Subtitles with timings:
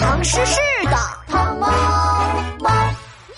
[0.00, 1.66] 唐诗诗的糖猫
[2.60, 2.70] 猫
[3.26, 3.36] 喵。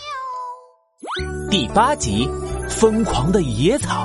[1.51, 2.29] 第八集，
[2.69, 4.05] 疯狂的野草。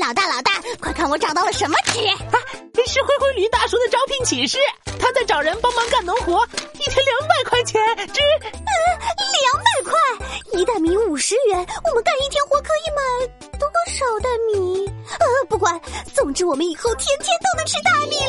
[0.00, 1.98] 老大老大，快看我找到了什么纸？
[2.06, 2.38] 啊，
[2.86, 4.58] 是灰灰驴大叔的招聘启事，
[5.00, 7.82] 他在找人帮忙干农活，一天两百块钱。
[8.12, 9.92] 纸，嗯，两百块，
[10.52, 13.02] 一袋米五十元，我们干一天活可以买
[13.58, 14.86] 多少袋米？
[15.18, 15.80] 呃，不管，
[16.14, 18.23] 总之我们以后天天都能吃大米。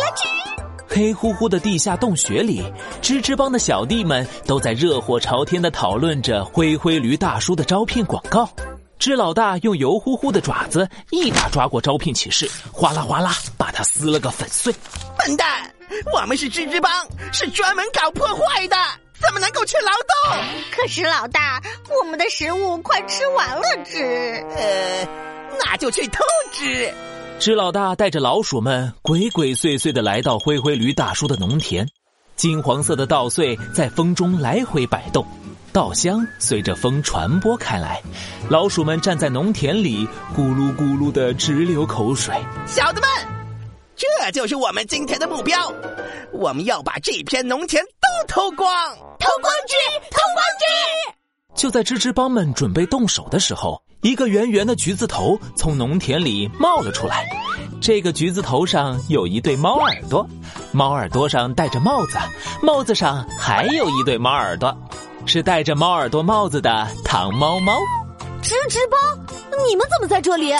[0.95, 2.63] 黑乎乎的地下洞穴里，
[3.01, 8.49] 吱吱帮的小弟们都在热火朝天的讨论着灰灰驴大叔的招聘广告。
[8.97, 14.73] 吱老大用油乎乎的爪子一把抓过招聘启事，哗啦哗啦把它撕了个粉碎。
[15.17, 15.69] 笨蛋，
[16.13, 16.89] 我们是吱吱帮，
[17.33, 18.77] 是专门搞破坏的，
[19.19, 20.45] 怎么能够去劳动？
[20.71, 24.01] 可是老大，我们的食物快吃完了，吱。
[24.55, 25.05] 呃，
[25.59, 26.93] 那就去偷吃。
[27.37, 31.87] 支老大带着老鼠们鬼鬼祟祟的来到灰灰驴大叔的农田，
[32.35, 35.25] 金黄色的稻穗在风中来回摆动，
[35.71, 38.01] 稻香随着风传播开来。
[38.49, 42.33] 老鼠们站在农田里，咕噜咕噜的直流口水。
[42.65, 43.09] 小子们，
[43.95, 45.71] 这就是我们今天的目标，
[46.31, 48.67] 我们要把这片农田都偷光，
[49.19, 49.75] 偷光之，
[50.09, 51.14] 偷光之。
[51.55, 53.81] 就在吱吱帮们准备动手的时候。
[54.01, 57.25] 一个圆圆的橘子头从农田里冒了出来，
[57.81, 60.27] 这个橘子头上有一对猫耳朵，
[60.71, 62.19] 猫耳朵上戴着帽子，
[62.61, 64.77] 帽子上还有一对猫耳朵，
[65.25, 67.79] 是戴着猫耳朵帽子的糖猫猫。
[68.43, 69.17] 吱吱帮，
[69.67, 70.53] 你们怎么在这里？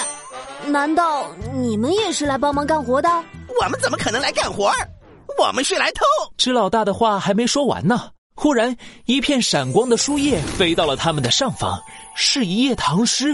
[0.66, 3.08] 难道你们也是来帮忙干活的？
[3.62, 4.72] 我们怎么可能来干活？
[5.38, 6.04] 我们是来偷。
[6.36, 8.10] 吱老大的话还没说完呢。
[8.38, 11.80] 忽然，一片闪光的书页飞到了他们的上方，
[12.16, 13.34] 是一页唐诗。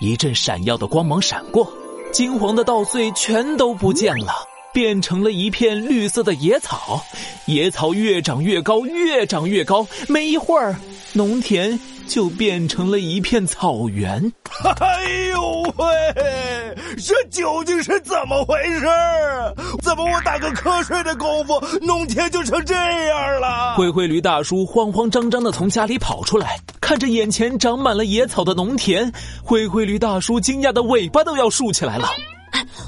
[0.00, 1.70] 一阵闪耀的光芒闪过，
[2.12, 4.32] 金黄的稻穗全都不见了，
[4.72, 7.04] 变成了一片绿色的野草。
[7.46, 10.76] 野草越长越高，越长越高，没一会儿，
[11.12, 11.78] 农田。
[12.06, 14.32] 就变成了一片草原。
[14.80, 15.86] 哎呦喂，
[16.96, 18.86] 这究竟是怎么回事？
[19.82, 23.74] 怎么我打个瞌睡的功夫，农田就成这样了？
[23.76, 32.08] 灰灰驴大叔慌慌张张的从家里跑出来，看着眼前长满了野草的农田，灰灰驴大叔惊讶的尾巴都要竖起来了。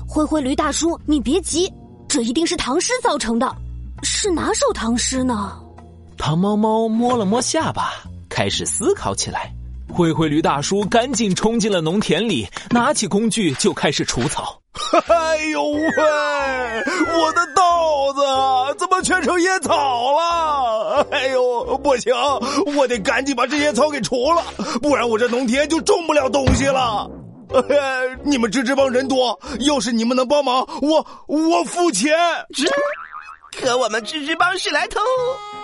[0.09, 1.71] 灰灰驴大叔，你别急，
[2.09, 3.55] 这一定是唐诗造成的。
[4.03, 5.53] 是哪首唐诗呢？
[6.17, 7.93] 唐猫猫摸了摸下巴。
[8.39, 9.53] 开始思考起来，
[9.93, 14.63] 灰灰驴大叔赶紧冲进了农田里，拿起工具就开始除草。
[15.09, 21.05] 哎呦喂，我的稻子怎么全成野草了？
[21.11, 22.15] 哎呦，不行，
[22.77, 24.45] 我得赶紧把这些草给除了，
[24.81, 27.11] 不然我这农田就种不了东西了。
[27.53, 32.17] 哎你们这这帮人多，要是你们能帮忙，我我付钱。
[33.57, 35.01] 可我们吱吱帮是来偷。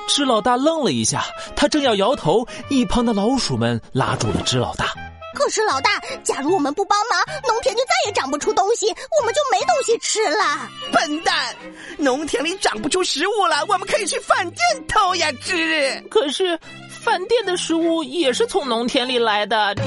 [0.08, 1.24] 支老大愣了一下，
[1.56, 4.92] 他正要摇头，一旁的老鼠们拉住了支老大。
[5.34, 10.70] 可是老大，假如我们不帮忙，农田就再也长不出东西，我们就没东西吃了。
[10.92, 11.54] 笨蛋，
[11.98, 15.32] 农田里长不出食物了，我们可以去饭店偷呀！
[15.42, 16.00] 支。
[16.08, 16.58] 可是
[16.88, 19.74] 饭店的食物也是从农田里来的。
[19.74, 19.82] 支。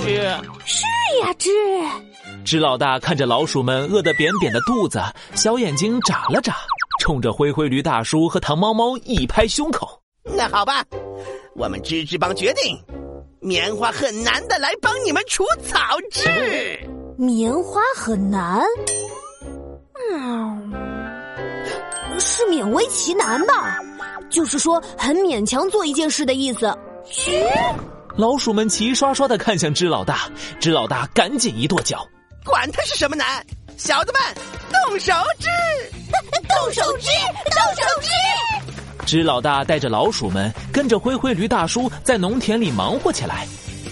[0.65, 0.83] 是
[1.23, 1.49] 呀，支。
[2.43, 5.01] 支老大看着老鼠们饿得扁扁的肚子，
[5.33, 6.57] 小眼睛眨了眨。
[7.07, 9.87] 冲着灰灰驴大叔和糖猫猫一拍胸口，
[10.25, 10.83] 那好吧，
[11.55, 12.77] 我们吱吱帮决定，
[13.39, 15.79] 棉花很难的来帮你们除草
[16.11, 16.77] 枝。
[17.17, 18.61] 棉花很难，
[20.11, 20.69] 嗯，
[22.19, 23.79] 是勉为其难吧？
[24.29, 26.77] 就是说很勉强做一件事的意思。
[27.05, 27.41] 嘘，
[28.17, 30.29] 老鼠们齐刷刷的看向支老大，
[30.59, 32.05] 支老大赶紧一跺脚，
[32.43, 33.41] 管他是什么难，
[33.77, 34.21] 小子们
[34.73, 35.47] 动手织。
[39.07, 39.17] 动手织，动手织！
[39.17, 43.47] 支老大带着老鼠们跟着灰灰驴大叔在农田里忙活起来。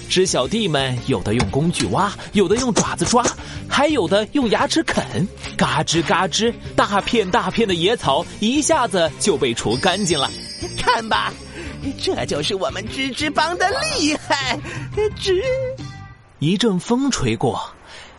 [0.07, 3.25] 只小弟们有的用工具挖，有的用爪子抓，
[3.67, 5.27] 还有的用牙齿啃。
[5.57, 10.29] 嘎吱嘎吱，大片大片的野草一下子就被除干净了。
[10.77, 11.34] 看吧，
[11.99, 13.67] 这就是我们吱吱帮的
[13.97, 14.59] 厉害。
[15.17, 15.41] 吱，
[16.40, 17.59] 一阵风吹过，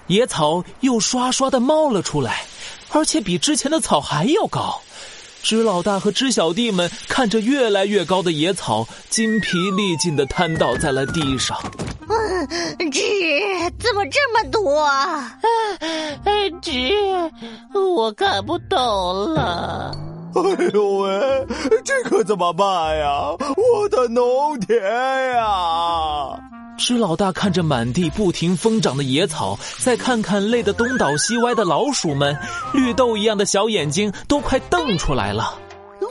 [0.09, 2.43] 野草又刷刷的冒了出来。
[2.91, 4.81] 而且比之前的草还要高，
[5.43, 11.57] 支老大和知小弟们看着越来越高的野草，筋疲力尽的瘫倒在了地上。
[12.91, 13.01] 纸
[13.79, 14.89] 怎么这么多？
[16.61, 16.73] 纸，
[17.75, 19.97] 我看不懂了。
[20.35, 20.43] 哎
[20.75, 21.47] 呦喂，
[21.85, 22.67] 这可怎么办
[22.99, 23.35] 呀？
[23.57, 24.79] 我的农田
[25.33, 26.39] 呀！
[26.77, 32.37] 支老大看着满地不停疯长的野草，再看看累得东倒西歪的老鼠们，
[32.73, 35.59] 绿豆一样的小眼睛都快瞪出来了。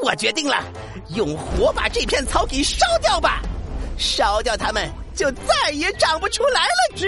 [0.03, 0.63] 我决定了，
[1.15, 3.41] 用火把这片草给烧掉吧，
[3.97, 6.95] 烧掉它们就再也长不出来了。
[6.95, 7.07] 之，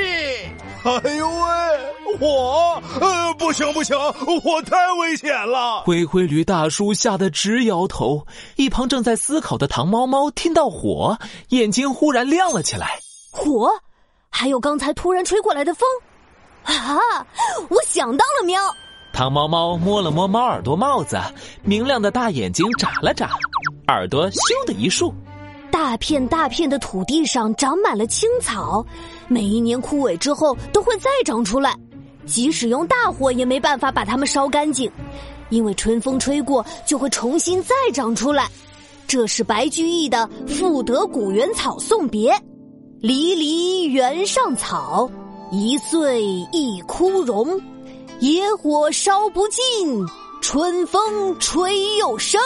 [0.84, 2.82] 哎呦喂，火！
[3.02, 3.98] 呃，不行不行，
[4.42, 5.82] 火太危险了。
[5.82, 8.26] 灰灰驴大叔吓得直摇头。
[8.56, 11.18] 一旁正在思考的糖猫猫听到火，
[11.50, 13.00] 眼睛忽然亮了起来。
[13.32, 13.70] 火，
[14.30, 15.88] 还有刚才突然吹过来的风。
[16.64, 17.26] 啊！
[17.70, 18.62] 我想到了，喵！
[19.14, 21.18] 糖猫猫摸了摸猫耳朵帽子，
[21.64, 23.30] 明亮的大眼睛眨了眨，
[23.88, 25.14] 耳朵咻的一竖。
[25.72, 28.86] 大片大片的土地上长满了青草，
[29.28, 31.74] 每一年枯萎之后都会再长出来，
[32.26, 34.92] 即使用大火也没办法把它们烧干净，
[35.50, 38.48] 因为春风吹过就会重新再长出来。
[39.08, 42.34] 这是白居易的《赋得古原草送别》
[43.02, 45.10] ：“离离原上草。”
[45.50, 47.58] 一岁一枯荣，
[48.20, 49.64] 野火烧不尽，
[50.42, 52.42] 春风吹又生。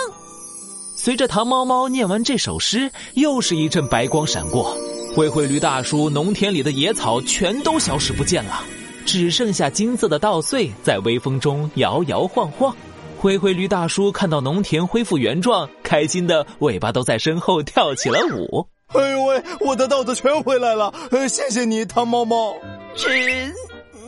[0.96, 4.78] 随着唐猫猫念完这首诗，又是一阵白光闪过，
[5.16, 8.64] 灰灰驴大叔农田里的野草全都消失不见了，
[9.04, 12.76] 只剩下金色的稻穗在微风中摇摇晃晃。
[13.18, 18.68] 灰灰驴大叔看到农田恢复原状，开心的尾巴都在身后跳起了舞。
[18.94, 20.94] 哎呦喂，我的稻子全回来了！
[21.12, 22.54] 呃，谢谢你，汤猫猫。
[22.96, 23.54] 是，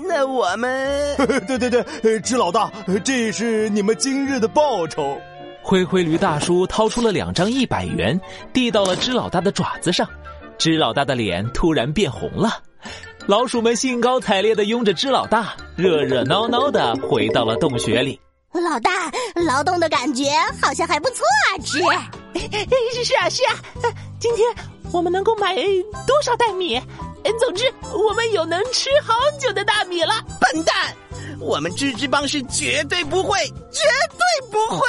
[0.07, 1.15] 那我们
[1.47, 2.71] 对 对对，支老大，
[3.03, 5.17] 这是你们今日的报酬。
[5.61, 8.19] 灰灰驴大叔掏出了两张一百元，
[8.51, 10.05] 递到了支老大的爪子上，
[10.57, 12.61] 支老大的脸突然变红了。
[13.25, 18.19] 老鼠们兴高采烈的拥着支老大，热热闹闹的回到了洞穴里。
[18.51, 20.25] 老大，劳动的感觉
[20.61, 21.79] 好像还不错啊，支。
[23.03, 23.55] 是啊是啊，
[24.19, 24.45] 今天
[24.93, 25.55] 我们能够买
[26.05, 26.79] 多少袋米？
[27.39, 30.13] 总之，我们有能吃好久的大米了。
[30.39, 30.95] 笨蛋，
[31.39, 33.39] 我们吱吱帮是绝对不会，
[33.71, 33.81] 绝
[34.11, 34.85] 对不会！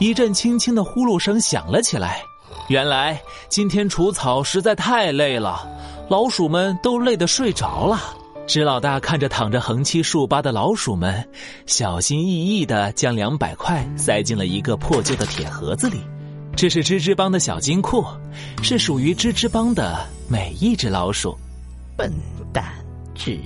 [0.00, 2.20] 一阵轻轻的呼噜声响了起来。
[2.68, 5.64] 原来今天除草实在太累了，
[6.08, 8.16] 老鼠们都累得睡着了。
[8.48, 11.28] 支老大看着躺着横七竖八的老鼠们，
[11.66, 16.00] 小心翼翼的将两百块塞进了一个破旧的铁盒子里。
[16.56, 18.04] 这是吱吱帮的小金库，
[18.62, 21.36] 是属于吱吱帮的每一只老鼠。
[21.96, 22.12] 笨
[22.52, 22.64] 蛋，
[23.14, 23.38] 纸。